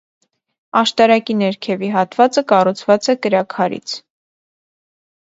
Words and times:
Աշտարակի 0.79 1.33
ներքևի 1.41 1.89
հատվածը 1.95 2.43
կառուցված 2.51 3.09
է 3.13 3.15
կրաքարից։ 3.27 3.93